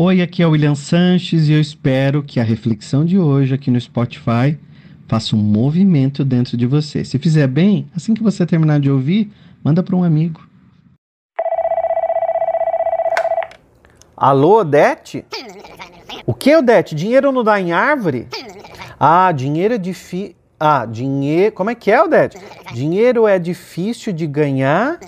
Oi, 0.00 0.22
aqui 0.22 0.44
é 0.44 0.46
o 0.46 0.50
William 0.50 0.76
Sanches 0.76 1.48
e 1.48 1.52
eu 1.52 1.60
espero 1.60 2.22
que 2.22 2.38
a 2.38 2.44
reflexão 2.44 3.04
de 3.04 3.18
hoje 3.18 3.52
aqui 3.52 3.68
no 3.68 3.80
Spotify 3.80 4.56
faça 5.08 5.34
um 5.34 5.40
movimento 5.40 6.24
dentro 6.24 6.56
de 6.56 6.66
você. 6.66 7.04
Se 7.04 7.18
fizer 7.18 7.48
bem, 7.48 7.90
assim 7.96 8.14
que 8.14 8.22
você 8.22 8.46
terminar 8.46 8.78
de 8.78 8.88
ouvir, 8.88 9.28
manda 9.60 9.82
para 9.82 9.96
um 9.96 10.04
amigo. 10.04 10.40
Alô, 14.16 14.60
Odete? 14.60 15.24
O 16.24 16.32
que, 16.32 16.54
Odete? 16.54 16.94
Dinheiro 16.94 17.32
não 17.32 17.42
dá 17.42 17.60
em 17.60 17.72
árvore? 17.72 18.28
Ah, 19.00 19.32
dinheiro 19.32 19.74
é 19.74 19.78
difícil. 19.78 20.36
Ah, 20.60 20.86
dinheiro. 20.86 21.52
Como 21.56 21.70
é 21.70 21.74
que 21.74 21.90
é, 21.90 22.00
Odete? 22.00 22.38
Dinheiro 22.72 23.26
é 23.26 23.36
difícil 23.36 24.12
de 24.12 24.28
ganhar 24.28 25.00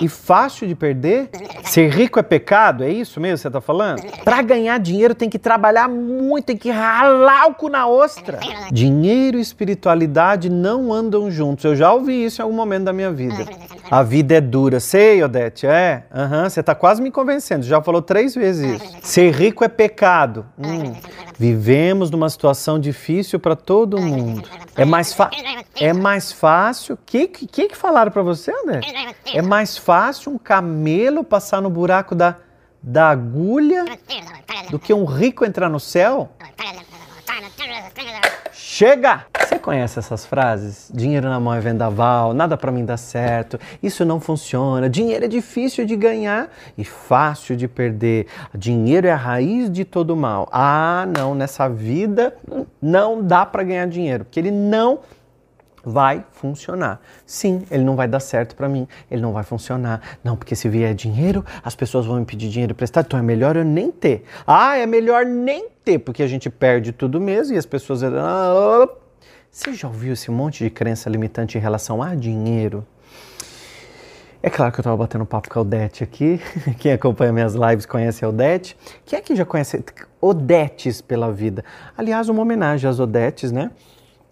e 0.00 0.08
fácil 0.08 0.66
de 0.66 0.74
perder? 0.74 1.28
Ser 1.64 1.88
rico 1.88 2.18
é 2.18 2.22
pecado? 2.22 2.84
É 2.84 2.90
isso 2.90 3.20
mesmo 3.20 3.36
que 3.36 3.42
você 3.42 3.48
está 3.48 3.60
falando? 3.60 4.02
Para 4.24 4.42
ganhar 4.42 4.78
dinheiro 4.78 5.14
tem 5.14 5.28
que 5.28 5.38
trabalhar 5.38 5.88
muito, 5.88 6.46
tem 6.46 6.56
que 6.56 6.70
ralar 6.70 7.48
o 7.48 7.54
cu 7.54 7.68
na 7.68 7.86
ostra. 7.86 8.40
Dinheiro 8.72 9.38
e 9.38 9.40
espiritualidade 9.40 10.48
não 10.48 10.92
andam 10.92 11.30
juntos. 11.30 11.64
Eu 11.64 11.76
já 11.76 11.92
ouvi 11.92 12.24
isso 12.24 12.40
em 12.40 12.44
algum 12.44 12.56
momento 12.56 12.84
da 12.84 12.92
minha 12.92 13.12
vida. 13.12 13.46
A 13.90 14.02
vida 14.02 14.34
é 14.34 14.40
dura. 14.40 14.80
Sei, 14.80 15.22
Odete, 15.22 15.66
é. 15.66 16.04
Uhum, 16.14 16.48
você 16.48 16.60
está 16.60 16.74
quase 16.74 17.02
me 17.02 17.10
convencendo. 17.10 17.64
Já 17.64 17.82
falou 17.82 18.00
três 18.00 18.34
vezes 18.34 18.80
isso. 18.80 18.96
Ser 19.02 19.30
rico 19.32 19.64
é 19.64 19.68
pecado. 19.68 20.46
Hum. 20.58 20.94
Vivemos 21.40 22.10
numa 22.10 22.28
situação 22.28 22.78
difícil 22.78 23.40
para 23.40 23.56
todo 23.56 23.98
mundo. 23.98 24.46
É 24.76 24.84
mais, 24.84 25.16
é 25.74 25.90
mais 25.90 26.30
fácil. 26.30 26.96
O 26.96 26.98
que, 26.98 27.26
que, 27.26 27.68
que 27.68 27.74
falaram 27.74 28.12
para 28.12 28.20
você, 28.20 28.52
André? 28.52 28.80
É 29.32 29.40
mais 29.40 29.78
fácil 29.78 30.32
um 30.32 30.36
camelo 30.36 31.24
passar 31.24 31.62
no 31.62 31.70
buraco 31.70 32.14
da, 32.14 32.36
da 32.82 33.08
agulha 33.08 33.86
do 34.70 34.78
que 34.78 34.92
um 34.92 35.06
rico 35.06 35.42
entrar 35.42 35.70
no 35.70 35.80
céu? 35.80 36.30
Chega! 38.52 39.24
Conhece 39.60 39.98
essas 39.98 40.24
frases? 40.24 40.90
Dinheiro 40.92 41.28
na 41.28 41.38
mão 41.38 41.54
é 41.54 41.60
vendaval, 41.60 42.32
nada 42.32 42.56
para 42.56 42.72
mim 42.72 42.84
dá 42.84 42.96
certo, 42.96 43.58
isso 43.82 44.04
não 44.04 44.18
funciona, 44.18 44.88
dinheiro 44.88 45.24
é 45.24 45.28
difícil 45.28 45.84
de 45.84 45.96
ganhar 45.96 46.48
e 46.76 46.84
fácil 46.84 47.56
de 47.56 47.68
perder. 47.68 48.26
Dinheiro 48.54 49.06
é 49.06 49.12
a 49.12 49.16
raiz 49.16 49.70
de 49.70 49.84
todo 49.84 50.16
mal. 50.16 50.48
Ah, 50.50 51.06
não, 51.16 51.34
nessa 51.34 51.68
vida 51.68 52.34
não 52.80 53.22
dá 53.22 53.44
para 53.44 53.62
ganhar 53.62 53.86
dinheiro, 53.86 54.24
porque 54.24 54.40
ele 54.40 54.50
não 54.50 55.00
vai 55.84 56.24
funcionar. 56.32 57.00
Sim, 57.26 57.64
ele 57.70 57.84
não 57.84 57.96
vai 57.96 58.08
dar 58.08 58.20
certo 58.20 58.54
para 58.54 58.68
mim, 58.68 58.86
ele 59.10 59.22
não 59.22 59.32
vai 59.32 59.42
funcionar. 59.42 60.00
Não, 60.22 60.36
porque 60.36 60.54
se 60.54 60.68
vier 60.68 60.94
dinheiro, 60.94 61.44
as 61.62 61.74
pessoas 61.74 62.06
vão 62.06 62.18
me 62.18 62.24
pedir 62.24 62.48
dinheiro 62.48 62.72
emprestado, 62.72 63.06
então 63.06 63.18
é 63.18 63.22
melhor 63.22 63.56
eu 63.56 63.64
nem 63.64 63.90
ter. 63.90 64.24
Ah, 64.46 64.76
é 64.76 64.86
melhor 64.86 65.24
nem 65.24 65.68
ter, 65.84 65.98
porque 65.98 66.22
a 66.22 66.26
gente 66.26 66.48
perde 66.50 66.92
tudo 66.92 67.20
mesmo 67.20 67.54
e 67.54 67.58
as 67.58 67.66
pessoas. 67.66 68.02
Você 69.52 69.74
já 69.74 69.88
ouviu 69.88 70.12
esse 70.12 70.30
monte 70.30 70.62
de 70.62 70.70
crença 70.70 71.10
limitante 71.10 71.58
em 71.58 71.60
relação 71.60 72.00
a 72.00 72.14
dinheiro? 72.14 72.86
É 74.40 74.48
claro 74.48 74.70
que 74.72 74.78
eu 74.78 74.82
estava 74.82 74.96
batendo 74.96 75.26
papo 75.26 75.50
com 75.50 75.58
a 75.58 75.62
Odete 75.62 76.04
aqui. 76.04 76.40
Quem 76.78 76.92
acompanha 76.92 77.32
minhas 77.32 77.54
lives 77.54 77.84
conhece 77.84 78.24
a 78.24 78.28
Odete. 78.28 78.76
Quem 79.04 79.18
é 79.18 79.22
que 79.22 79.34
já 79.34 79.44
conhece 79.44 79.84
Odetes 80.20 81.00
pela 81.00 81.32
vida? 81.32 81.64
Aliás, 81.98 82.28
uma 82.28 82.42
homenagem 82.42 82.88
às 82.88 83.00
Odetes, 83.00 83.50
né? 83.50 83.72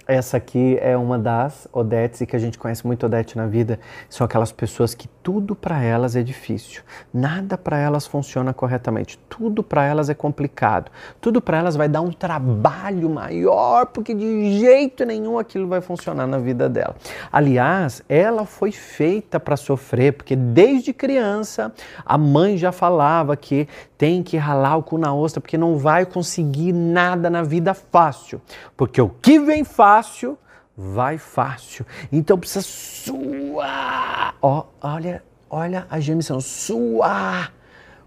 Essa 0.06 0.36
aqui 0.36 0.78
é 0.80 0.96
uma 0.96 1.18
das 1.18 1.66
Odetes 1.72 2.20
e 2.20 2.26
que 2.26 2.36
a 2.36 2.38
gente 2.38 2.56
conhece 2.56 2.86
muito 2.86 3.04
Odete 3.04 3.36
na 3.36 3.48
vida. 3.48 3.80
São 4.08 4.24
aquelas 4.24 4.52
pessoas 4.52 4.94
que 4.94 5.08
tudo 5.28 5.54
para 5.54 5.82
elas 5.82 6.16
é 6.16 6.22
difícil, 6.22 6.80
nada 7.12 7.58
para 7.58 7.76
elas 7.76 8.06
funciona 8.06 8.54
corretamente, 8.54 9.18
tudo 9.28 9.62
para 9.62 9.84
elas 9.84 10.08
é 10.08 10.14
complicado, 10.14 10.90
tudo 11.20 11.38
para 11.38 11.58
elas 11.58 11.76
vai 11.76 11.86
dar 11.86 12.00
um 12.00 12.10
trabalho 12.10 13.10
maior 13.10 13.84
porque 13.88 14.14
de 14.14 14.58
jeito 14.58 15.04
nenhum 15.04 15.38
aquilo 15.38 15.68
vai 15.68 15.82
funcionar 15.82 16.26
na 16.26 16.38
vida 16.38 16.66
dela. 16.66 16.96
Aliás, 17.30 18.02
ela 18.08 18.46
foi 18.46 18.72
feita 18.72 19.38
para 19.38 19.54
sofrer 19.58 20.14
porque 20.14 20.34
desde 20.34 20.94
criança 20.94 21.74
a 22.06 22.16
mãe 22.16 22.56
já 22.56 22.72
falava 22.72 23.36
que 23.36 23.68
tem 23.98 24.22
que 24.22 24.38
ralar 24.38 24.78
o 24.78 24.82
cu 24.82 24.96
na 24.96 25.12
ostra 25.12 25.42
porque 25.42 25.58
não 25.58 25.76
vai 25.76 26.06
conseguir 26.06 26.72
nada 26.72 27.28
na 27.28 27.42
vida 27.42 27.74
fácil, 27.74 28.40
porque 28.74 28.98
o 28.98 29.10
que 29.10 29.38
vem 29.38 29.62
fácil 29.62 30.38
vai 30.80 31.18
fácil. 31.18 31.84
Então 32.12 32.38
precisa 32.38 32.62
suar. 32.62 34.36
Ó, 34.40 34.66
olha, 34.80 35.24
olha 35.50 35.88
a 35.90 35.98
gemição, 35.98 36.40
suar 36.40 37.52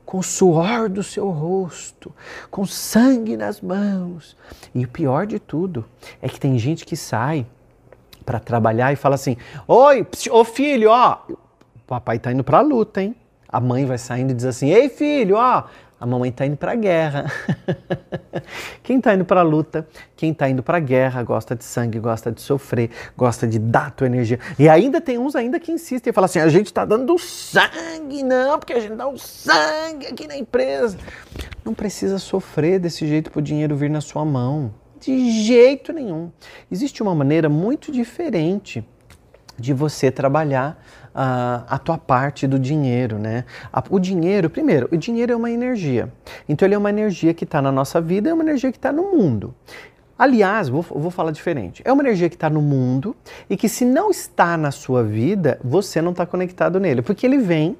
com 0.06 0.22
suor 0.22 0.88
do 0.90 1.04
seu 1.04 1.30
rosto, 1.30 2.14
com 2.50 2.66
sangue 2.66 3.36
nas 3.36 3.60
mãos. 3.60 4.38
E 4.74 4.86
o 4.86 4.88
pior 4.88 5.28
de 5.28 5.38
tudo 5.38 5.84
é 6.22 6.30
que 6.30 6.40
tem 6.40 6.58
gente 6.58 6.86
que 6.86 6.96
sai 6.96 7.46
para 8.26 8.40
trabalhar 8.40 8.94
e 8.94 8.96
fala 8.96 9.16
assim: 9.16 9.36
"Oi, 9.68 10.08
ô 10.30 10.46
filho, 10.46 10.90
ó, 10.92 11.20
o 11.30 11.38
papai 11.86 12.20
tá 12.20 12.32
indo 12.32 12.44
para 12.44 12.60
a 12.60 12.62
luta, 12.62 13.02
hein?" 13.02 13.16
A 13.50 13.60
mãe 13.60 13.86
vai 13.86 13.98
saindo 13.98 14.32
e 14.32 14.34
diz 14.34 14.46
assim: 14.46 14.70
"Ei, 14.70 14.88
filho, 14.88 15.36
ó, 15.36 15.66
a 16.00 16.06
mamãe 16.06 16.30
está 16.30 16.46
indo 16.46 16.58
para 16.58 16.72
a 16.72 16.76
guerra. 16.76 17.32
quem 18.84 18.98
está 18.98 19.14
indo 19.14 19.26
para 19.26 19.42
a 19.42 19.44
luta, 19.44 19.88
quem 20.16 20.32
está 20.32 20.50
indo 20.50 20.62
para 20.62 20.78
a 20.78 20.80
guerra, 20.80 21.24
gosta 21.24 21.56
de 21.56 21.64
sangue, 21.64 22.00
gosta 22.00 22.32
de 22.32 22.42
sofrer, 22.42 22.90
gosta 23.18 23.48
de 23.48 23.60
dar 23.60 23.92
tua 23.92 24.08
energia. 24.08 24.40
E 24.58 24.68
ainda 24.68 25.02
tem 25.02 25.18
uns 25.18 25.36
ainda 25.36 25.60
que 25.60 25.72
insistem 25.72 26.12
e 26.12 26.14
falam 26.14 26.26
assim: 26.26 26.40
a 26.40 26.50
gente 26.50 26.68
está 26.68 26.86
dando 26.86 27.18
sangue, 27.18 28.24
não, 28.24 28.60
porque 28.60 28.74
a 28.74 28.80
gente 28.80 28.96
dá 28.96 29.08
o 29.08 29.14
um 29.14 29.18
sangue 29.18 30.08
aqui 30.08 30.28
na 30.28 30.38
empresa. 30.38 30.98
Não 31.64 31.74
precisa 31.74 32.18
sofrer 32.18 32.80
desse 32.80 33.08
jeito 33.08 33.32
para 33.32 33.40
o 33.40 33.42
dinheiro 33.42 33.76
vir 33.76 33.90
na 33.90 34.02
sua 34.02 34.26
mão. 34.26 34.74
De 35.00 35.32
jeito 35.44 35.92
nenhum. 35.92 36.32
Existe 36.72 37.02
uma 37.02 37.16
maneira 37.16 37.50
muito 37.50 37.92
diferente 37.92 38.86
de 39.58 39.74
você 39.74 40.10
trabalhar 40.10 40.82
a, 41.14 41.64
a 41.68 41.78
tua 41.78 41.98
parte 41.98 42.48
do 42.48 42.58
dinheiro, 42.58 43.18
né? 43.18 43.46
A, 43.72 43.84
o 43.90 44.00
dinheiro, 44.00 44.50
primeiro, 44.50 44.88
o 44.92 44.98
dinheiro 44.98 45.34
é 45.34 45.36
uma 45.36 45.52
energia. 45.52 46.12
Então 46.48 46.68
ele 46.68 46.76
é 46.76 46.78
uma 46.78 46.90
energia 46.90 47.34
que 47.34 47.44
está 47.44 47.62
na 47.62 47.72
nossa 47.72 48.00
vida, 48.00 48.30
é 48.30 48.34
uma 48.34 48.44
energia 48.44 48.72
que 48.72 48.78
está 48.78 48.92
no 48.92 49.04
mundo. 49.12 49.54
Aliás, 50.18 50.70
vou, 50.70 50.84
vou 50.84 51.10
falar 51.10 51.32
diferente. 51.32 51.82
É 51.84 51.92
uma 51.92 52.04
energia 52.04 52.30
que 52.30 52.36
está 52.36 52.50
no 52.50 52.62
mundo 52.62 53.16
e 53.50 53.58
que 53.58 53.68
se 53.68 53.84
não 53.84 54.12
está 54.12 54.56
na 54.56 54.70
sua 54.70 55.04
vida, 55.04 55.60
você 55.64 56.02
não 56.02 56.12
está 56.12 56.26
conectado 56.26 56.80
nele, 56.80 57.02
porque 57.02 57.26
ele 57.26 57.40
vem 57.40 57.76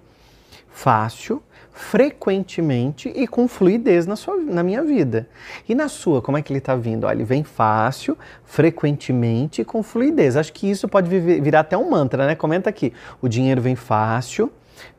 fácil, 0.72 1.42
frequentemente 1.74 3.12
e 3.16 3.28
com 3.28 3.48
fluidez 3.48 4.06
na, 4.06 4.16
sua, 4.16 4.38
na 4.38 4.64
minha 4.64 4.84
vida. 4.84 5.28
E 5.68 5.74
na 5.74 5.88
sua, 5.88 6.22
como 6.22 6.38
é 6.38 6.42
que 6.42 6.52
ele 6.52 6.60
está 6.60 6.76
vindo? 6.76 7.06
Olha, 7.06 7.16
ele 7.16 7.24
vem 7.24 7.44
fácil, 7.44 8.18
frequentemente 8.46 9.62
e 9.62 9.66
com 9.66 9.82
fluidez. 9.82 10.36
Acho 10.36 10.54
que 10.54 10.70
isso 10.70 10.88
pode 10.88 11.10
virar 11.10 11.62
até 11.62 11.78
um 11.78 11.90
mantra, 11.90 12.28
né? 12.28 12.36
Comenta 12.36 12.70
aqui. 12.70 12.94
O 13.22 13.28
dinheiro 13.28 13.62
vem 13.62 13.76
fácil, 13.76 14.52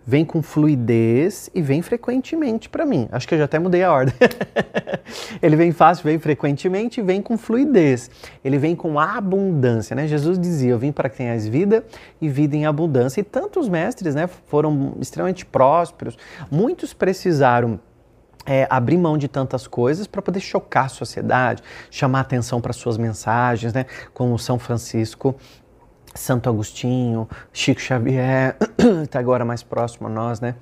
vem 0.06 0.24
com 0.24 0.42
fluidez 0.42 1.48
e 1.54 1.62
vem 1.62 1.80
frequentemente 1.82 2.68
para 2.68 2.84
mim. 2.84 3.08
Acho 3.12 3.26
que 3.26 3.34
eu 3.34 3.38
já 3.38 3.44
até 3.44 3.58
mudei 3.58 3.82
a 3.82 3.92
ordem. 3.92 4.14
ele 5.40 5.56
vem 5.56 5.72
fácil, 5.72 6.04
vem 6.04 6.18
frequentemente 6.18 7.00
e 7.00 7.02
vem 7.02 7.22
com 7.22 7.38
fluidez. 7.38 8.10
Ele 8.44 8.58
vem 8.58 8.74
com 8.74 8.98
abundância, 8.98 9.94
né? 9.94 10.06
Jesus 10.06 10.38
dizia: 10.38 10.72
"Eu 10.72 10.78
vim 10.78 10.92
para 10.92 11.08
que 11.08 11.16
tenhas 11.16 11.46
vida 11.46 11.84
e 12.20 12.28
vida 12.28 12.56
em 12.56 12.66
abundância". 12.66 13.20
E 13.20 13.24
tantos 13.24 13.68
mestres, 13.68 14.14
né, 14.14 14.26
foram 14.26 14.96
extremamente 15.00 15.46
prósperos. 15.46 16.16
Muitos 16.50 16.92
precisaram 16.92 17.80
é, 18.44 18.66
abrir 18.68 18.96
mão 18.96 19.16
de 19.16 19.28
tantas 19.28 19.66
coisas 19.66 20.06
para 20.06 20.20
poder 20.20 20.40
chocar 20.40 20.86
a 20.86 20.88
sociedade, 20.88 21.62
chamar 21.90 22.20
atenção 22.20 22.60
para 22.60 22.72
suas 22.72 22.98
mensagens, 22.98 23.72
né? 23.72 23.86
Como 24.12 24.38
São 24.38 24.58
Francisco 24.58 25.36
Santo 26.14 26.48
Agostinho, 26.48 27.28
Chico 27.52 27.80
Xavier, 27.80 28.56
está 29.02 29.18
agora 29.20 29.44
mais 29.44 29.62
próximo 29.62 30.08
a 30.08 30.10
nós, 30.10 30.40
né? 30.40 30.54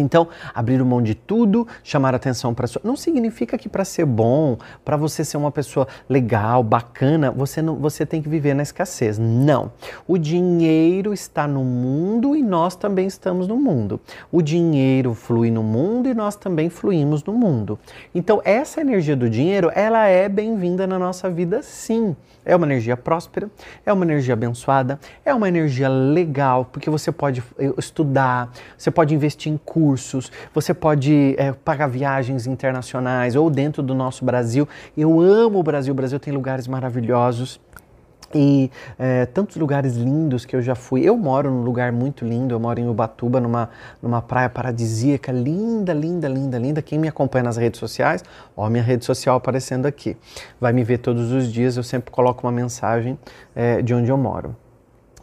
Então, 0.00 0.28
abrir 0.54 0.82
mão 0.84 1.02
de 1.02 1.14
tudo, 1.14 1.66
chamar 1.82 2.14
atenção 2.14 2.54
para 2.54 2.66
sua. 2.66 2.80
Não 2.84 2.96
significa 2.96 3.56
que 3.56 3.68
para 3.68 3.84
ser 3.84 4.04
bom, 4.04 4.56
para 4.84 4.96
você 4.96 5.24
ser 5.24 5.36
uma 5.36 5.50
pessoa 5.50 5.86
legal, 6.08 6.62
bacana, 6.62 7.30
você 7.30 7.62
não, 7.62 7.76
você 7.76 8.04
tem 8.04 8.20
que 8.20 8.28
viver 8.28 8.54
na 8.54 8.62
escassez. 8.62 9.18
Não. 9.18 9.72
O 10.06 10.18
dinheiro 10.18 11.12
está 11.12 11.46
no 11.46 11.64
mundo 11.64 12.36
e 12.36 12.42
nós 12.42 12.76
também 12.76 13.06
estamos 13.06 13.46
no 13.46 13.56
mundo. 13.56 14.00
O 14.30 14.42
dinheiro 14.42 15.14
flui 15.14 15.50
no 15.50 15.62
mundo 15.62 16.08
e 16.08 16.14
nós 16.14 16.36
também 16.36 16.68
fluímos 16.68 17.22
no 17.24 17.32
mundo. 17.32 17.78
Então, 18.14 18.40
essa 18.44 18.80
energia 18.80 19.16
do 19.16 19.30
dinheiro, 19.30 19.70
ela 19.74 20.06
é 20.06 20.28
bem-vinda 20.28 20.86
na 20.86 20.98
nossa 20.98 21.30
vida, 21.30 21.62
sim. 21.62 22.16
É 22.44 22.54
uma 22.54 22.66
energia 22.66 22.96
próspera, 22.96 23.50
é 23.86 23.92
uma 23.92 24.04
energia 24.04 24.34
abençoada, 24.34 25.00
é 25.24 25.32
uma 25.32 25.48
energia 25.48 25.88
legal, 25.88 26.66
porque 26.66 26.90
você 26.90 27.10
pode 27.10 27.42
eh, 27.58 27.72
estudar, 27.78 28.52
você 28.76 28.90
pode 28.90 29.14
investir 29.14 29.50
em 29.50 29.56
cursos 29.56 29.83
cursos, 29.84 30.32
você 30.54 30.72
pode 30.72 31.34
é, 31.36 31.52
pagar 31.52 31.88
viagens 31.88 32.46
internacionais 32.46 33.36
ou 33.36 33.50
dentro 33.50 33.82
do 33.82 33.94
nosso 33.94 34.24
Brasil. 34.24 34.66
Eu 34.96 35.20
amo 35.20 35.58
o 35.58 35.62
Brasil, 35.62 35.92
o 35.92 35.94
Brasil 35.94 36.18
tem 36.18 36.32
lugares 36.32 36.66
maravilhosos. 36.66 37.60
e 38.34 38.70
é, 38.98 39.26
tantos 39.26 39.56
lugares 39.56 39.94
lindos 39.94 40.46
que 40.46 40.56
eu 40.56 40.62
já 40.62 40.74
fui. 40.74 41.02
Eu 41.02 41.16
moro 41.18 41.50
num 41.50 41.62
lugar 41.62 41.92
muito 41.92 42.24
lindo, 42.24 42.54
eu 42.54 42.58
moro 42.58 42.80
em 42.80 42.88
Ubatuba, 42.88 43.38
numa, 43.40 43.68
numa 44.02 44.22
praia 44.22 44.48
paradisíaca, 44.48 45.30
linda, 45.30 45.92
linda, 45.92 46.28
linda, 46.28 46.58
linda. 46.58 46.82
Quem 46.82 46.98
me 46.98 47.06
acompanha 47.06 47.44
nas 47.44 47.58
redes 47.58 47.78
sociais, 47.78 48.24
ó, 48.56 48.70
minha 48.70 48.82
rede 48.82 49.04
social 49.04 49.36
aparecendo 49.36 49.84
aqui. 49.84 50.16
Vai 50.58 50.72
me 50.72 50.82
ver 50.82 50.98
todos 50.98 51.30
os 51.30 51.52
dias, 51.52 51.76
eu 51.76 51.82
sempre 51.82 52.10
coloco 52.10 52.46
uma 52.46 52.52
mensagem 52.52 53.18
é, 53.54 53.82
de 53.82 53.92
onde 53.94 54.10
eu 54.10 54.16
moro. 54.16 54.56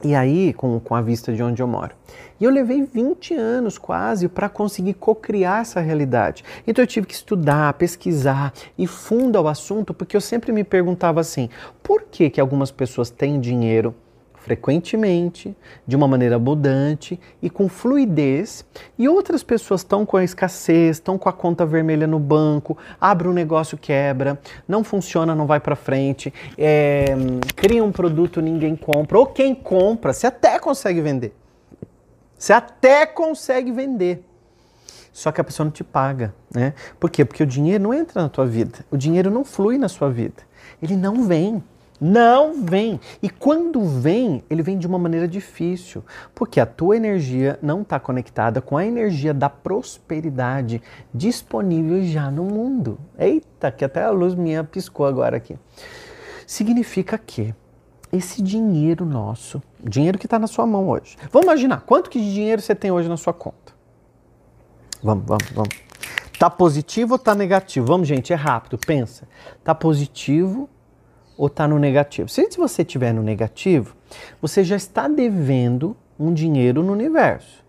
E 0.03 0.15
aí, 0.15 0.53
com, 0.53 0.80
com 0.80 0.95
a 0.95 1.01
vista 1.01 1.31
de 1.33 1.44
onde 1.44 1.62
eu 1.62 1.68
moro. 1.68 1.95
E 2.39 2.44
eu 2.44 2.50
levei 2.50 2.83
20 2.83 3.36
anos 3.36 3.77
quase 3.77 4.27
para 4.27 4.50
conseguir 4.50 4.95
cocriar 4.95 5.62
essa 5.62 5.80
realidade. 5.80 6.44
Então 6.65 6.81
eu 6.83 6.88
tive 6.88 7.06
que 7.06 7.13
estudar, 7.13 7.71
pesquisar 7.74 8.51
e 8.77 8.88
fundo 8.88 9.38
ao 9.38 9.48
assunto, 9.48 9.94
porque 9.94 10.18
eu 10.18 10.21
sempre 10.21 10.51
me 10.51 10.63
perguntava 10.63 11.19
assim: 11.19 11.50
por 11.83 12.03
que, 12.03 12.30
que 12.31 12.42
algumas 12.42 12.71
pessoas 12.71 13.09
têm 13.12 13.39
dinheiro? 13.39 13.94
Frequentemente, 14.41 15.55
de 15.85 15.95
uma 15.95 16.07
maneira 16.07 16.35
abundante 16.35 17.19
e 17.41 17.49
com 17.49 17.69
fluidez, 17.69 18.65
e 18.97 19.07
outras 19.07 19.43
pessoas 19.43 19.81
estão 19.81 20.05
com 20.05 20.17
a 20.17 20.23
escassez, 20.23 20.97
estão 20.97 21.17
com 21.17 21.29
a 21.29 21.33
conta 21.33 21.65
vermelha 21.65 22.07
no 22.07 22.19
banco, 22.19 22.77
abre 22.99 23.27
um 23.27 23.33
negócio, 23.33 23.77
quebra, 23.77 24.39
não 24.67 24.83
funciona, 24.83 25.35
não 25.35 25.45
vai 25.45 25.59
para 25.59 25.75
frente, 25.75 26.33
é, 26.57 27.15
cria 27.55 27.83
um 27.83 27.91
produto, 27.91 28.41
ninguém 28.41 28.75
compra, 28.75 29.17
ou 29.19 29.27
quem 29.27 29.53
compra, 29.53 30.11
você 30.11 30.27
até 30.27 30.59
consegue 30.59 31.01
vender. 31.01 31.35
Você 32.37 32.53
até 32.53 33.05
consegue 33.05 33.71
vender. 33.71 34.25
Só 35.13 35.31
que 35.31 35.39
a 35.39 35.44
pessoa 35.44 35.65
não 35.65 35.71
te 35.71 35.83
paga, 35.83 36.33
né? 36.53 36.73
Por 36.99 37.09
quê? 37.09 37.23
Porque 37.23 37.44
o 37.44 37.45
dinheiro 37.45 37.83
não 37.83 37.94
entra 37.94 38.23
na 38.23 38.29
tua 38.29 38.45
vida. 38.45 38.79
O 38.89 38.97
dinheiro 38.97 39.29
não 39.29 39.44
flui 39.44 39.77
na 39.77 39.87
sua 39.89 40.09
vida. 40.09 40.41
Ele 40.81 40.95
não 40.95 41.27
vem. 41.27 41.61
Não 42.03 42.65
vem. 42.65 43.00
E 43.21 43.30
quando 43.30 43.80
vem, 43.83 44.44
ele 44.50 44.63
vem 44.63 44.75
de 44.75 44.88
uma 44.88 44.98
maneira 44.98 45.27
difícil, 45.27 46.03
porque 46.33 46.59
a 46.59 46.65
tua 46.65 46.98
energia 46.98 47.59
não 47.62 47.83
está 47.83 48.00
conectada 48.00 48.59
com 48.59 48.75
a 48.75 48.83
energia 48.83 49.36
da 49.36 49.48
prosperidade 49.48 50.81
disponível 51.13 52.03
já 52.03 52.31
no 52.31 52.44
mundo. 52.44 52.98
Eita, 53.19 53.71
que 53.71 53.86
até 53.86 54.03
a 54.03 54.09
luz 54.09 54.33
minha 54.33 54.63
piscou 54.63 55.06
agora 55.06 55.38
aqui. 55.38 55.56
Significa 56.48 57.19
que 57.19 57.53
esse 58.12 58.42
dinheiro 58.42 59.06
nosso, 59.06 59.62
dinheiro 59.80 60.18
que 60.18 60.25
está 60.25 60.39
na 60.39 60.47
sua 60.47 60.65
mão 60.65 60.89
hoje. 60.89 61.15
Vamos 61.31 61.45
imaginar 61.45 61.81
quanto 61.81 62.09
que 62.09 62.19
de 62.19 62.33
dinheiro 62.33 62.63
você 62.63 62.74
tem 62.74 62.89
hoje 62.89 63.07
na 63.07 63.15
sua 63.15 63.31
conta. 63.31 63.74
Vamos, 65.04 65.25
vamos, 65.27 65.50
vamos. 65.51 65.75
Tá 66.39 66.50
positivo 66.50 67.13
ou 67.13 67.19
tá 67.19 67.36
negativo? 67.36 67.86
Vamos, 67.86 68.07
gente, 68.07 68.33
é 68.33 68.36
rápido, 68.36 68.75
pensa. 68.80 69.27
Tá 69.63 69.75
positivo 69.75 70.68
ou 71.38 71.48
está 71.48 71.68
no 71.68 71.80
negativo? 71.80 72.30
Se 72.30 72.48
você 72.57 72.81
estiver 72.81 73.13
no 73.13 73.24
negativo, 73.24 73.95
você 74.42 74.63
já 74.63 74.75
está 74.75 75.07
devendo 75.07 75.95
um 76.19 76.33
dinheiro 76.33 76.83
no 76.83 76.94
universo. 76.94 77.62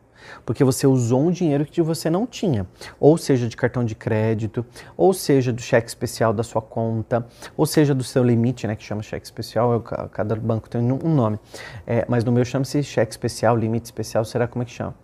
Porque 0.47 0.64
você 0.64 0.87
usou 0.87 1.20
um 1.20 1.31
dinheiro 1.31 1.64
que 1.64 1.82
você 1.82 2.09
não 2.09 2.26
tinha, 2.26 2.67
ou 2.99 3.19
seja, 3.19 3.49
de 3.49 3.56
cartão 3.56 3.85
de 3.85 3.94
crédito, 3.94 4.64
ou 4.97 5.12
seja, 5.12 5.53
do 5.53 5.61
cheque 5.61 5.88
especial 5.88 6.32
da 6.32 6.43
sua 6.43 6.62
conta, 6.62 7.26
ou 7.56 7.67
seja, 7.67 7.94
do 7.94 8.05
seu 8.05 8.25
limite, 8.25 8.67
né, 8.67 8.75
que 8.76 8.82
chama 8.82 9.03
cheque 9.03 9.26
especial, 9.26 9.81
cada 9.81 10.35
banco 10.37 10.69
tem 10.69 10.81
um 10.81 11.14
nome. 11.14 11.38
É, 11.87 12.05
mas 12.09 12.25
no 12.25 12.32
meu 12.32 12.44
chama-se 12.44 12.82
cheque 12.82 13.12
especial, 13.12 13.56
limite 13.56 13.87
especial, 13.87 14.25
será 14.25 14.47
como 14.47 14.62
é 14.62 14.67
que 14.67 14.73
chama? 14.73 14.94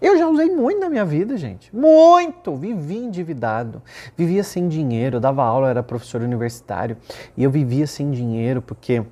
Eu 0.00 0.18
já 0.18 0.28
usei 0.28 0.50
muito 0.50 0.80
na 0.80 0.88
minha 0.90 1.04
vida, 1.04 1.36
gente. 1.36 1.74
Muito! 1.74 2.54
Vivi 2.56 2.96
endividado. 2.96 3.82
Vivia 4.16 4.44
sem 4.44 4.68
dinheiro. 4.68 5.16
Eu 5.16 5.20
dava 5.20 5.42
aula, 5.42 5.66
eu 5.66 5.70
era 5.70 5.82
professor 5.82 6.20
universitário. 6.20 6.96
E 7.36 7.42
eu 7.42 7.50
vivia 7.50 7.86
sem 7.86 8.10
dinheiro 8.10 8.60
porque 8.60 9.02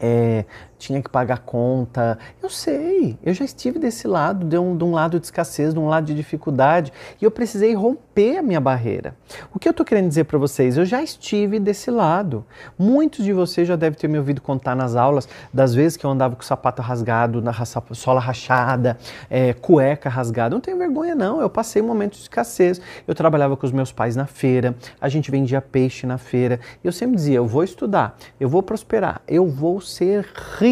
é, 0.00 0.44
tinha 0.82 1.00
que 1.00 1.08
pagar 1.08 1.38
conta. 1.38 2.18
Eu 2.42 2.50
sei, 2.50 3.16
eu 3.22 3.32
já 3.32 3.44
estive 3.44 3.78
desse 3.78 4.08
lado, 4.08 4.44
de 4.44 4.58
um, 4.58 4.76
de 4.76 4.82
um, 4.82 4.90
lado 4.90 5.20
de 5.20 5.26
escassez, 5.26 5.72
de 5.72 5.78
um 5.78 5.86
lado 5.86 6.06
de 6.06 6.14
dificuldade, 6.14 6.92
e 7.20 7.24
eu 7.24 7.30
precisei 7.30 7.72
romper 7.72 8.38
a 8.38 8.42
minha 8.42 8.60
barreira. 8.60 9.14
O 9.54 9.58
que 9.58 9.68
eu 9.68 9.70
estou 9.70 9.86
querendo 9.86 10.08
dizer 10.08 10.24
para 10.24 10.38
vocês? 10.38 10.76
Eu 10.76 10.84
já 10.84 11.00
estive 11.00 11.60
desse 11.60 11.90
lado. 11.90 12.44
Muitos 12.76 13.24
de 13.24 13.32
vocês 13.32 13.68
já 13.68 13.76
devem 13.76 13.96
ter 13.96 14.08
me 14.08 14.18
ouvido 14.18 14.40
contar 14.40 14.74
nas 14.74 14.96
aulas 14.96 15.28
das 15.54 15.72
vezes 15.72 15.96
que 15.96 16.04
eu 16.04 16.10
andava 16.10 16.34
com 16.34 16.42
o 16.42 16.44
sapato 16.44 16.82
rasgado, 16.82 17.40
na 17.40 17.52
sola 17.92 18.20
rachada, 18.20 18.98
é, 19.30 19.52
cueca 19.52 20.08
rasgada. 20.08 20.54
Não 20.54 20.60
tenho 20.60 20.76
vergonha, 20.76 21.14
não. 21.14 21.40
Eu 21.40 21.48
passei 21.48 21.80
momentos 21.80 22.18
de 22.18 22.24
escassez. 22.24 22.80
Eu 23.06 23.14
trabalhava 23.14 23.56
com 23.56 23.64
os 23.64 23.72
meus 23.72 23.92
pais 23.92 24.16
na 24.16 24.26
feira, 24.26 24.74
a 25.00 25.08
gente 25.08 25.30
vendia 25.30 25.60
peixe 25.60 26.06
na 26.06 26.18
feira. 26.18 26.58
E 26.82 26.86
eu 26.86 26.92
sempre 26.92 27.14
dizia: 27.14 27.36
eu 27.36 27.46
vou 27.46 27.62
estudar, 27.62 28.16
eu 28.40 28.48
vou 28.48 28.62
prosperar, 28.62 29.22
eu 29.28 29.46
vou 29.46 29.80
ser 29.80 30.26
rico 30.58 30.71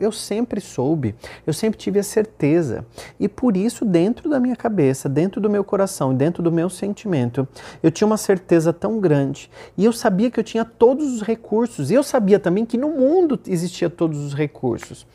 Eu 0.00 0.12
sempre 0.12 0.60
soube, 0.60 1.14
eu 1.46 1.52
sempre 1.52 1.78
tive 1.78 1.98
a 1.98 2.02
certeza. 2.02 2.86
E 3.18 3.28
por 3.28 3.56
isso, 3.56 3.84
dentro 3.84 4.30
da 4.30 4.38
minha 4.38 4.54
cabeça, 4.54 5.08
dentro 5.08 5.40
do 5.40 5.50
meu 5.50 5.64
coração, 5.64 6.14
dentro 6.14 6.42
do 6.42 6.52
meu 6.52 6.70
sentimento, 6.70 7.46
eu 7.82 7.90
tinha 7.90 8.06
uma 8.06 8.16
certeza 8.16 8.72
tão 8.72 9.00
grande. 9.00 9.50
E 9.76 9.84
eu 9.84 9.92
sabia 9.92 10.30
que 10.30 10.38
eu 10.38 10.44
tinha 10.44 10.64
todos 10.64 11.12
os 11.14 11.22
recursos. 11.22 11.90
E 11.90 11.94
eu 11.94 12.02
sabia 12.02 12.38
também 12.38 12.64
que 12.64 12.78
no 12.78 12.90
mundo 12.90 13.38
existia 13.46 13.90
todos 13.90 14.18
os 14.20 14.34
recursos. 14.34 15.06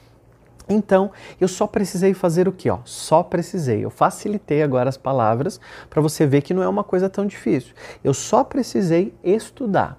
Então, 0.67 1.11
eu 1.41 1.47
só 1.47 1.65
precisei 1.65 2.13
fazer 2.13 2.47
o 2.47 2.51
que? 2.51 2.69
Só 2.85 3.23
precisei. 3.23 3.83
Eu 3.83 3.89
facilitei 3.89 4.61
agora 4.61 4.88
as 4.88 4.97
palavras 4.97 5.59
para 5.89 6.01
você 6.01 6.27
ver 6.27 6.41
que 6.41 6.53
não 6.53 6.61
é 6.61 6.67
uma 6.67 6.83
coisa 6.83 7.09
tão 7.09 7.25
difícil. 7.25 7.73
Eu 8.03 8.13
só 8.13 8.44
precisei 8.44 9.13
estudar 9.23 9.97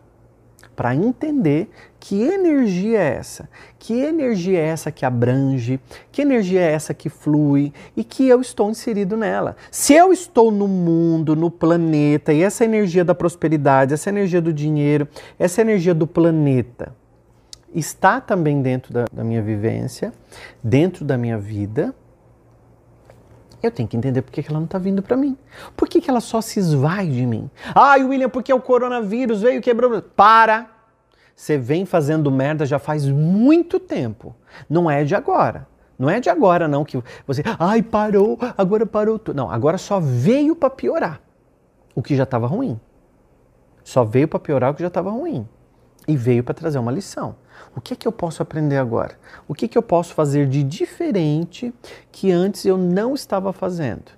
para 0.76 0.94
entender 0.94 1.68
que 2.00 2.22
energia 2.22 2.98
é 2.98 3.16
essa? 3.16 3.48
Que 3.78 3.92
energia 3.92 4.58
é 4.58 4.66
essa 4.68 4.90
que 4.90 5.04
abrange? 5.04 5.78
Que 6.10 6.22
energia 6.22 6.62
é 6.62 6.72
essa 6.72 6.94
que 6.94 7.10
flui 7.10 7.74
e 7.94 8.02
que 8.02 8.26
eu 8.26 8.40
estou 8.40 8.70
inserido 8.70 9.18
nela? 9.18 9.54
Se 9.70 9.92
eu 9.92 10.10
estou 10.10 10.50
no 10.50 10.66
mundo, 10.66 11.36
no 11.36 11.50
planeta, 11.50 12.32
e 12.32 12.42
essa 12.42 12.64
energia 12.64 13.04
da 13.04 13.14
prosperidade, 13.14 13.92
essa 13.92 14.08
energia 14.08 14.40
do 14.40 14.50
dinheiro, 14.50 15.06
essa 15.38 15.60
energia 15.60 15.94
do 15.94 16.06
planeta 16.06 16.96
está 17.72 18.18
também 18.18 18.62
dentro 18.62 18.92
da, 18.94 19.04
da 19.12 19.22
minha 19.22 19.42
vivência, 19.42 20.12
dentro 20.64 21.04
da 21.04 21.18
minha 21.18 21.36
vida, 21.36 21.94
eu 23.62 23.70
tenho 23.70 23.86
que 23.86 23.96
entender 23.96 24.22
por 24.22 24.32
que 24.32 24.40
ela 24.48 24.58
não 24.58 24.64
está 24.64 24.78
vindo 24.78 25.02
para 25.02 25.18
mim. 25.18 25.36
Por 25.76 25.86
que, 25.86 26.02
ela 26.10 26.20
só 26.20 26.40
se 26.40 26.58
esvai 26.58 27.06
de 27.06 27.26
mim? 27.26 27.50
Ai, 27.74 28.02
William, 28.02 28.30
porque 28.30 28.50
o 28.50 28.60
coronavírus 28.60 29.42
veio 29.42 29.60
quebrou. 29.60 30.00
Para! 30.00 30.79
Você 31.40 31.56
vem 31.56 31.86
fazendo 31.86 32.30
merda 32.30 32.66
já 32.66 32.78
faz 32.78 33.08
muito 33.08 33.80
tempo. 33.80 34.36
Não 34.68 34.90
é 34.90 35.04
de 35.04 35.14
agora. 35.14 35.66
Não 35.98 36.10
é 36.10 36.20
de 36.20 36.28
agora 36.28 36.68
não 36.68 36.84
que 36.84 37.02
você, 37.26 37.42
ai, 37.58 37.82
parou, 37.82 38.38
agora 38.58 38.84
parou 38.84 39.18
tudo. 39.18 39.36
Não, 39.36 39.50
agora 39.50 39.78
só 39.78 39.98
veio 39.98 40.54
para 40.54 40.68
piorar 40.68 41.18
o 41.94 42.02
que 42.02 42.14
já 42.14 42.24
estava 42.24 42.46
ruim. 42.46 42.78
Só 43.82 44.04
veio 44.04 44.28
para 44.28 44.38
piorar 44.38 44.70
o 44.70 44.74
que 44.74 44.82
já 44.82 44.88
estava 44.88 45.10
ruim. 45.10 45.48
E 46.06 46.14
veio 46.14 46.44
para 46.44 46.52
trazer 46.52 46.78
uma 46.78 46.92
lição. 46.92 47.36
O 47.74 47.80
que 47.80 47.94
é 47.94 47.96
que 47.96 48.06
eu 48.06 48.12
posso 48.12 48.42
aprender 48.42 48.76
agora? 48.76 49.18
O 49.48 49.54
que 49.54 49.64
é 49.64 49.68
que 49.68 49.78
eu 49.78 49.82
posso 49.82 50.12
fazer 50.12 50.46
de 50.46 50.62
diferente 50.62 51.72
que 52.12 52.30
antes 52.30 52.66
eu 52.66 52.76
não 52.76 53.14
estava 53.14 53.50
fazendo? 53.50 54.12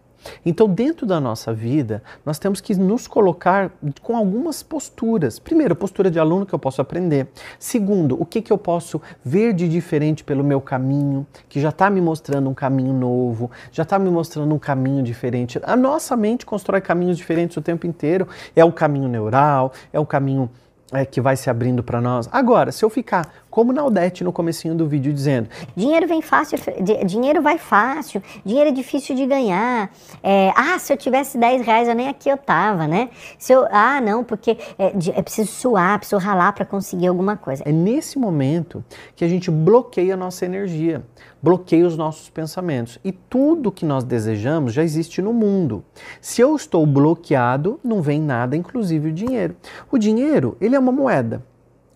Então, 0.45 0.69
dentro 0.69 1.07
da 1.07 1.21
nossa 1.21 1.52
vida, 1.52 2.02
nós 2.25 2.38
temos 2.38 2.61
que 2.61 2.75
nos 2.75 3.07
colocar 3.07 3.71
com 4.02 4.17
algumas 4.17 4.62
posturas. 4.62 5.38
Primeiro, 5.38 5.75
postura 5.75 6.11
de 6.11 6.19
aluno 6.19 6.47
que 6.47 6.55
eu 6.55 6.59
posso 6.59 6.81
aprender. 6.81 7.29
Segundo, 7.59 8.21
o 8.21 8.25
que, 8.25 8.43
que 8.43 8.52
eu 8.52 8.59
posso 8.59 9.00
ver 9.25 9.52
de 9.52 9.69
diferente 9.69 10.25
pelo 10.25 10.45
meu 10.45 10.61
caminho, 10.61 11.26
que 11.49 11.61
já 11.61 11.71
está 11.71 11.91
me 11.91 12.00
mostrando 12.00 12.49
um 12.49 12.55
caminho 12.55 12.93
novo, 12.93 13.50
já 13.71 13.83
está 13.83 13.99
me 13.99 14.11
mostrando 14.11 14.55
um 14.55 14.59
caminho 14.59 15.02
diferente. 15.02 15.61
A 15.62 15.76
nossa 15.76 16.17
mente 16.17 16.47
constrói 16.47 16.81
caminhos 16.81 17.17
diferentes 17.17 17.57
o 17.57 17.62
tempo 17.62 17.87
inteiro. 17.87 18.29
É 18.55 18.64
o 18.64 18.73
caminho 18.73 19.09
neural, 19.09 19.73
é 19.93 19.99
o 19.99 20.07
caminho 20.07 20.50
é, 20.93 21.07
que 21.07 21.21
vai 21.21 21.37
se 21.37 21.49
abrindo 21.49 21.83
para 21.83 22.00
nós. 22.00 22.29
Agora, 22.31 22.71
se 22.71 22.85
eu 22.85 22.91
ficar 22.91 23.33
como 23.52 23.71
na 23.71 23.82
Aldete 23.82 24.25
no 24.25 24.32
comecinho 24.32 24.75
do 24.75 24.88
vídeo 24.88 25.12
dizendo, 25.12 25.50
dinheiro 25.76 26.09
vem 26.09 26.23
fácil, 26.23 26.59
dinheiro 27.04 27.42
vai 27.42 27.59
fácil, 27.59 28.23
dinheiro 28.42 28.71
é 28.71 28.73
difícil 28.73 29.14
de 29.14 29.26
ganhar. 29.26 29.92
É, 30.23 30.50
ah, 30.56 30.78
se 30.78 30.90
eu 30.90 30.97
tivesse 30.97 31.37
10 31.37 31.66
reais 31.66 31.87
eu 31.87 31.94
nem 31.94 32.09
aqui 32.09 32.30
eu 32.30 32.38
tava, 32.38 32.88
né? 32.88 33.11
Se 33.38 33.52
eu, 33.52 33.66
ah, 33.71 34.00
não, 34.00 34.25
porque 34.25 34.56
é, 34.78 34.92
é 35.14 35.23
preciso 35.23 35.52
suar, 35.52 35.99
preciso 35.99 36.18
ralar 36.18 36.54
para 36.54 36.64
conseguir 36.64 37.09
alguma 37.09 37.37
coisa. 37.37 37.62
É 37.66 37.71
nesse 37.71 38.18
momento 38.18 38.82
que 39.14 39.23
a 39.23 39.28
gente 39.28 39.50
bloqueia 39.50 40.14
a 40.14 40.16
nossa 40.16 40.47
energia 40.47 41.04
bloqueia 41.42 41.85
os 41.85 41.97
nossos 41.97 42.30
pensamentos. 42.30 43.00
E 43.04 43.11
tudo 43.11 43.73
que 43.73 43.85
nós 43.85 44.04
desejamos 44.04 44.73
já 44.73 44.85
existe 44.85 45.21
no 45.21 45.32
mundo. 45.32 45.85
Se 46.21 46.40
eu 46.40 46.54
estou 46.54 46.87
bloqueado, 46.87 47.80
não 47.82 48.00
vem 48.00 48.21
nada, 48.21 48.56
inclusive 48.56 49.09
o 49.09 49.12
dinheiro. 49.12 49.56
O 49.90 49.99
dinheiro, 49.99 50.56
ele 50.61 50.76
é 50.76 50.78
uma 50.78 50.92
moeda. 50.92 51.44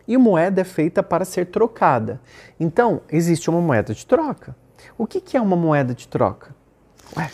E 0.07 0.17
moeda 0.17 0.61
é 0.61 0.65
feita 0.65 1.03
para 1.03 1.25
ser 1.25 1.47
trocada. 1.47 2.21
Então, 2.59 3.01
existe 3.11 3.51
uma 3.51 3.61
moeda 3.61 3.95
de 3.95 4.07
troca. 4.07 4.55
O 4.97 5.07
que, 5.07 5.21
que 5.21 5.37
é 5.37 5.41
uma 5.41 5.57
moeda 5.57 5.95
de 5.95 6.07
troca? 6.07 6.55
Ué, 7.17 7.31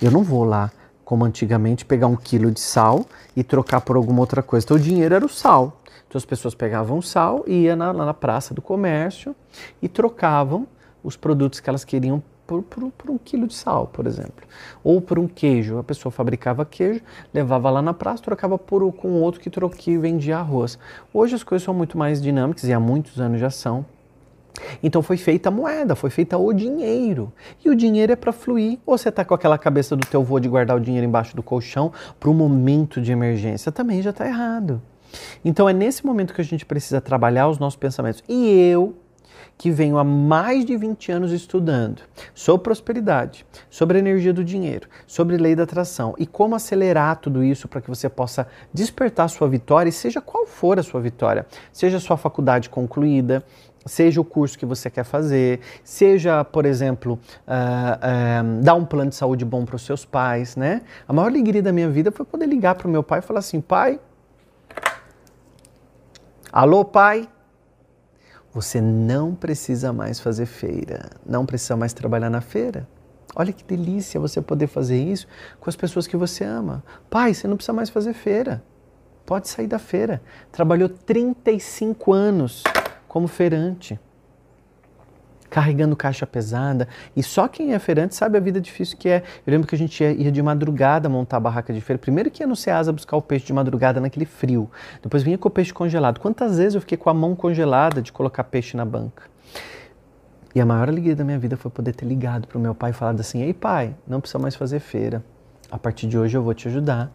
eu 0.00 0.10
não 0.10 0.22
vou 0.22 0.44
lá 0.44 0.70
como 1.04 1.24
antigamente 1.24 1.84
pegar 1.84 2.08
um 2.08 2.16
quilo 2.16 2.50
de 2.50 2.58
sal 2.58 3.06
e 3.36 3.44
trocar 3.44 3.80
por 3.80 3.96
alguma 3.96 4.20
outra 4.20 4.42
coisa. 4.42 4.64
Então 4.64 4.76
o 4.76 4.80
dinheiro 4.80 5.14
era 5.14 5.24
o 5.24 5.28
sal. 5.28 5.80
Então 6.08 6.18
as 6.18 6.24
pessoas 6.24 6.54
pegavam 6.54 7.00
sal 7.00 7.44
e 7.46 7.62
iam 7.62 7.76
na, 7.76 7.92
na 7.92 8.12
praça 8.12 8.52
do 8.52 8.60
comércio 8.60 9.34
e 9.80 9.88
trocavam 9.88 10.66
os 11.04 11.16
produtos 11.16 11.60
que 11.60 11.70
elas 11.70 11.84
queriam 11.84 12.22
por, 12.46 12.62
por, 12.62 12.90
por, 12.92 13.10
um 13.10 13.18
quilo 13.18 13.46
de 13.46 13.54
sal, 13.54 13.86
por 13.88 14.06
exemplo. 14.06 14.46
Ou 14.84 15.00
por 15.00 15.18
um 15.18 15.26
queijo. 15.26 15.78
A 15.78 15.84
pessoa 15.84 16.12
fabricava 16.12 16.64
queijo, 16.64 17.00
levava 17.32 17.70
lá 17.70 17.82
na 17.82 17.92
praça, 17.92 18.22
trocava 18.22 18.56
por, 18.58 18.92
com 18.92 19.20
outro 19.20 19.40
que, 19.40 19.50
troque, 19.50 19.98
vendia 19.98 20.38
arroz. 20.38 20.78
Hoje 21.12 21.34
as 21.34 21.42
coisas 21.42 21.64
são 21.64 21.74
muito 21.74 21.98
mais 21.98 22.22
dinâmicas 22.22 22.64
e 22.64 22.72
há 22.72 22.80
muitos 22.80 23.20
anos 23.20 23.40
já 23.40 23.50
são. 23.50 23.84
Então 24.82 25.02
foi 25.02 25.16
feita 25.16 25.48
a 25.48 25.52
moeda, 25.52 25.94
foi 25.94 26.10
feita 26.10 26.38
o 26.38 26.52
dinheiro. 26.52 27.32
E 27.64 27.68
o 27.68 27.74
dinheiro 27.74 28.12
é 28.12 28.16
para 28.16 28.32
fluir. 28.32 28.78
Ou 28.86 28.96
você 28.96 29.08
está 29.08 29.24
com 29.24 29.34
aquela 29.34 29.58
cabeça 29.58 29.96
do 29.96 30.06
teu 30.06 30.22
vô 30.22 30.38
de 30.38 30.48
guardar 30.48 30.76
o 30.76 30.80
dinheiro 30.80 31.06
embaixo 31.06 31.36
do 31.36 31.42
colchão 31.42 31.92
para 32.18 32.30
um 32.30 32.34
momento 32.34 33.00
de 33.00 33.12
emergência, 33.12 33.70
também 33.70 34.02
já 34.02 34.10
está 34.10 34.26
errado. 34.26 34.80
Então 35.44 35.68
é 35.68 35.72
nesse 35.72 36.04
momento 36.04 36.34
que 36.34 36.40
a 36.40 36.44
gente 36.44 36.66
precisa 36.66 37.00
trabalhar 37.00 37.48
os 37.48 37.58
nossos 37.58 37.78
pensamentos. 37.78 38.22
E 38.28 38.70
eu, 38.70 38.94
que 39.56 39.70
venho 39.70 39.98
há 39.98 40.04
mais 40.04 40.64
de 40.64 40.76
20 40.76 41.12
anos 41.12 41.32
estudando 41.32 42.02
sobre 42.34 42.64
prosperidade, 42.64 43.46
sobre 43.70 43.98
a 43.98 44.00
energia 44.00 44.32
do 44.32 44.44
dinheiro, 44.44 44.88
sobre 45.06 45.36
lei 45.36 45.54
da 45.54 45.62
atração 45.62 46.14
e 46.18 46.26
como 46.26 46.54
acelerar 46.54 47.16
tudo 47.16 47.42
isso 47.42 47.68
para 47.68 47.80
que 47.80 47.88
você 47.88 48.08
possa 48.08 48.46
despertar 48.72 49.28
sua 49.28 49.48
vitória, 49.48 49.88
e 49.88 49.92
seja 49.92 50.20
qual 50.20 50.46
for 50.46 50.78
a 50.78 50.82
sua 50.82 51.00
vitória, 51.00 51.46
seja 51.72 51.98
sua 52.00 52.16
faculdade 52.16 52.68
concluída, 52.68 53.44
seja 53.86 54.20
o 54.20 54.24
curso 54.24 54.58
que 54.58 54.66
você 54.66 54.90
quer 54.90 55.04
fazer, 55.04 55.60
seja, 55.84 56.44
por 56.44 56.66
exemplo, 56.66 57.18
uh, 57.46 58.58
uh, 58.58 58.62
dar 58.62 58.74
um 58.74 58.84
plano 58.84 59.10
de 59.10 59.16
saúde 59.16 59.44
bom 59.44 59.64
para 59.64 59.76
os 59.76 59.82
seus 59.82 60.04
pais, 60.04 60.56
né? 60.56 60.82
A 61.06 61.12
maior 61.12 61.28
alegria 61.28 61.62
da 61.62 61.72
minha 61.72 61.88
vida 61.88 62.10
foi 62.10 62.26
poder 62.26 62.46
ligar 62.46 62.74
para 62.74 62.88
o 62.88 62.90
meu 62.90 63.02
pai 63.02 63.20
e 63.20 63.22
falar 63.22 63.38
assim, 63.38 63.60
pai, 63.60 64.00
alô 66.52 66.84
pai, 66.84 67.28
você 68.56 68.80
não 68.80 69.34
precisa 69.34 69.92
mais 69.92 70.18
fazer 70.18 70.46
feira, 70.46 71.10
não 71.26 71.44
precisa 71.44 71.76
mais 71.76 71.92
trabalhar 71.92 72.30
na 72.30 72.40
feira. 72.40 72.88
Olha 73.34 73.52
que 73.52 73.62
delícia 73.62 74.18
você 74.18 74.40
poder 74.40 74.66
fazer 74.66 74.96
isso 74.96 75.28
com 75.60 75.68
as 75.68 75.76
pessoas 75.76 76.06
que 76.06 76.16
você 76.16 76.42
ama. 76.42 76.82
Pai, 77.10 77.34
você 77.34 77.46
não 77.46 77.56
precisa 77.56 77.74
mais 77.74 77.90
fazer 77.90 78.14
feira. 78.14 78.64
Pode 79.26 79.46
sair 79.48 79.66
da 79.66 79.78
feira. 79.78 80.22
Trabalhou 80.50 80.88
35 80.88 82.14
anos 82.14 82.64
como 83.06 83.28
feirante 83.28 84.00
carregando 85.48 85.96
caixa 85.96 86.26
pesada. 86.26 86.88
E 87.14 87.22
só 87.22 87.48
quem 87.48 87.74
é 87.74 87.78
feirante 87.78 88.14
sabe 88.14 88.36
a 88.36 88.40
vida 88.40 88.60
difícil 88.60 88.96
que 88.96 89.08
é. 89.08 89.22
Eu 89.46 89.50
lembro 89.50 89.66
que 89.66 89.74
a 89.74 89.78
gente 89.78 90.02
ia, 90.02 90.12
ia 90.12 90.32
de 90.32 90.42
madrugada 90.42 91.08
montar 91.08 91.38
a 91.38 91.40
barraca 91.40 91.72
de 91.72 91.80
feira. 91.80 91.98
Primeiro 91.98 92.30
que 92.30 92.42
ia 92.42 92.46
no 92.46 92.56
Ceasa 92.56 92.92
buscar 92.92 93.16
o 93.16 93.22
peixe 93.22 93.46
de 93.46 93.52
madrugada 93.52 94.00
naquele 94.00 94.26
frio. 94.26 94.70
Depois 95.02 95.22
vinha 95.22 95.38
com 95.38 95.48
o 95.48 95.50
peixe 95.50 95.72
congelado. 95.72 96.20
Quantas 96.20 96.58
vezes 96.58 96.74
eu 96.74 96.80
fiquei 96.80 96.98
com 96.98 97.10
a 97.10 97.14
mão 97.14 97.34
congelada 97.34 98.00
de 98.02 98.12
colocar 98.12 98.44
peixe 98.44 98.76
na 98.76 98.84
banca? 98.84 99.24
E 100.54 100.60
a 100.60 100.64
maior 100.64 100.88
alegria 100.88 101.14
da 101.14 101.22
minha 101.22 101.38
vida 101.38 101.56
foi 101.56 101.70
poder 101.70 101.92
ter 101.92 102.06
ligado 102.06 102.48
para 102.48 102.56
o 102.56 102.60
meu 102.60 102.74
pai 102.74 102.90
e 102.90 102.94
falado 102.94 103.20
assim: 103.20 103.42
Ei, 103.42 103.52
pai, 103.52 103.94
não 104.06 104.20
precisa 104.20 104.38
mais 104.38 104.54
fazer 104.54 104.80
feira. 104.80 105.22
A 105.70 105.78
partir 105.78 106.06
de 106.06 106.16
hoje 106.16 106.36
eu 106.36 106.42
vou 106.42 106.54
te 106.54 106.66
ajudar. 106.68 107.12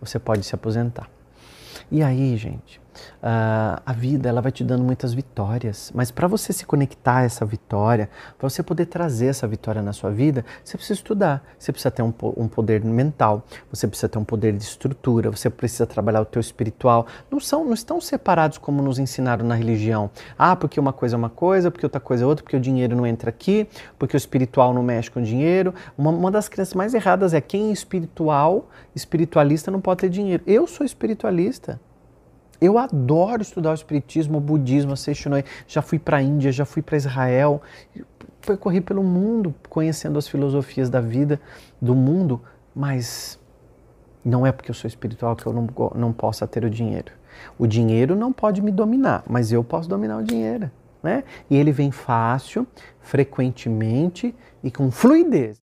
Você 0.00 0.18
pode 0.18 0.44
se 0.44 0.54
aposentar. 0.54 1.08
E 1.90 2.02
aí, 2.02 2.36
gente, 2.36 2.80
Uh, 3.22 3.80
a 3.84 3.92
vida 3.92 4.28
ela 4.28 4.40
vai 4.40 4.52
te 4.52 4.62
dando 4.62 4.84
muitas 4.84 5.12
vitórias, 5.12 5.90
mas 5.94 6.10
para 6.10 6.26
você 6.26 6.52
se 6.52 6.64
conectar 6.64 7.18
a 7.18 7.22
essa 7.22 7.44
vitória, 7.44 8.08
para 8.38 8.48
você 8.48 8.62
poder 8.62 8.86
trazer 8.86 9.26
essa 9.26 9.46
vitória 9.46 9.82
na 9.82 9.92
sua 9.92 10.10
vida, 10.10 10.44
você 10.64 10.76
precisa 10.76 10.98
estudar, 10.98 11.44
você 11.58 11.72
precisa 11.72 11.90
ter 11.90 12.02
um, 12.02 12.12
um, 12.36 12.48
poder 12.48 12.84
mental, 12.84 13.44
você 13.70 13.86
precisa 13.86 14.08
ter 14.08 14.18
um 14.18 14.24
poder 14.24 14.52
de 14.52 14.62
estrutura, 14.62 15.30
você 15.30 15.50
precisa 15.50 15.86
trabalhar 15.86 16.20
o 16.20 16.24
teu 16.24 16.40
espiritual. 16.40 17.06
Não 17.30 17.40
são, 17.40 17.64
não 17.64 17.74
estão 17.74 18.00
separados 18.00 18.58
como 18.58 18.82
nos 18.82 18.98
ensinaram 18.98 19.44
na 19.46 19.54
religião. 19.54 20.10
Ah, 20.38 20.54
porque 20.56 20.78
uma 20.78 20.92
coisa 20.92 21.16
é 21.16 21.18
uma 21.18 21.30
coisa, 21.30 21.70
porque 21.70 21.86
outra 21.86 22.00
coisa 22.00 22.24
é 22.24 22.26
outra, 22.26 22.42
porque 22.42 22.56
o 22.56 22.60
dinheiro 22.60 22.96
não 22.96 23.06
entra 23.06 23.30
aqui, 23.30 23.68
porque 23.98 24.16
o 24.16 24.18
espiritual 24.18 24.72
não 24.72 24.82
mexe 24.82 25.10
com 25.10 25.20
o 25.20 25.22
dinheiro. 25.22 25.74
Uma, 25.96 26.10
uma 26.10 26.30
das 26.30 26.48
crenças 26.48 26.74
mais 26.74 26.94
erradas 26.94 27.34
é 27.34 27.40
quem 27.40 27.70
é 27.70 27.72
espiritual, 27.72 28.68
espiritualista 28.94 29.70
não 29.70 29.80
pode 29.80 30.00
ter 30.00 30.08
dinheiro. 30.08 30.42
Eu 30.46 30.66
sou 30.66 30.84
espiritualista. 30.84 31.80
Eu 32.66 32.78
adoro 32.78 33.42
estudar 33.42 33.70
o 33.70 33.74
espiritismo, 33.74 34.38
o 34.38 34.40
budismo, 34.40 34.92
a 34.92 34.96
Seishunoi. 34.96 35.44
Já 35.68 35.80
fui 35.80 36.00
para 36.00 36.16
a 36.16 36.22
Índia, 36.22 36.50
já 36.50 36.64
fui 36.64 36.82
para 36.82 36.96
Israel, 36.96 37.62
percorri 38.44 38.80
pelo 38.80 39.04
mundo 39.04 39.54
conhecendo 39.68 40.18
as 40.18 40.26
filosofias 40.26 40.90
da 40.90 41.00
vida, 41.00 41.40
do 41.80 41.94
mundo, 41.94 42.40
mas 42.74 43.38
não 44.24 44.44
é 44.44 44.50
porque 44.50 44.68
eu 44.68 44.74
sou 44.74 44.88
espiritual 44.88 45.36
que 45.36 45.46
eu 45.46 45.52
não, 45.52 45.68
não 45.94 46.12
possa 46.12 46.44
ter 46.44 46.64
o 46.64 46.70
dinheiro. 46.70 47.12
O 47.56 47.68
dinheiro 47.68 48.16
não 48.16 48.32
pode 48.32 48.60
me 48.60 48.72
dominar, 48.72 49.22
mas 49.28 49.52
eu 49.52 49.62
posso 49.62 49.88
dominar 49.88 50.16
o 50.16 50.24
dinheiro. 50.24 50.68
Né? 51.00 51.22
E 51.48 51.56
ele 51.56 51.70
vem 51.70 51.92
fácil, 51.92 52.66
frequentemente 53.00 54.34
e 54.64 54.72
com 54.72 54.90
fluidez. 54.90 55.62